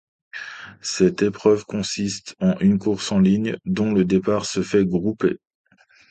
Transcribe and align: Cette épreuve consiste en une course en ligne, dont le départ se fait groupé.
Cette 0.81 1.21
épreuve 1.21 1.63
consiste 1.65 2.35
en 2.39 2.57
une 2.57 2.79
course 2.79 3.11
en 3.11 3.19
ligne, 3.19 3.55
dont 3.65 3.93
le 3.93 4.03
départ 4.03 4.47
se 4.47 4.63
fait 4.63 4.83
groupé. 4.83 5.37